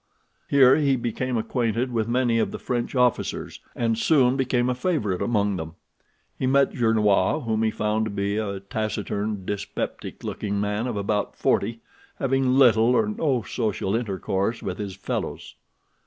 Here 0.49 0.77
he 0.77 0.95
became 0.95 1.37
acquainted 1.37 1.91
with 1.93 2.07
many 2.07 2.39
of 2.39 2.49
the 2.49 2.57
French 2.57 2.95
officers, 2.95 3.59
and 3.75 3.99
soon 3.99 4.35
became 4.35 4.67
a 4.67 4.73
favorite 4.73 5.21
among 5.21 5.57
them. 5.57 5.75
He 6.39 6.47
met 6.47 6.73
Gernois, 6.73 7.41
whom 7.41 7.61
he 7.61 7.69
found 7.69 8.05
to 8.05 8.09
be 8.09 8.37
a 8.37 8.61
taciturn, 8.61 9.45
dyspeptic 9.45 10.23
looking 10.23 10.59
man 10.59 10.87
of 10.87 10.97
about 10.97 11.35
forty, 11.35 11.81
having 12.17 12.47
little 12.57 12.95
or 12.95 13.05
no 13.09 13.43
social 13.43 13.95
intercourse 13.95 14.63
with 14.63 14.79
his 14.79 14.95
fellows. 14.95 15.53